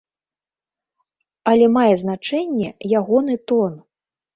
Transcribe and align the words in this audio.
Але 1.53 1.69
мае 1.77 1.95
значэнне 2.05 2.69
ягоны 3.05 3.41
тон. 3.51 3.73